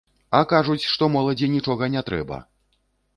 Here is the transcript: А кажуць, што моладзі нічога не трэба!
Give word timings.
А 0.37 0.37
кажуць, 0.53 0.87
што 0.93 1.09
моладзі 1.15 1.49
нічога 1.57 1.91
не 1.97 2.01
трэба! 2.09 2.41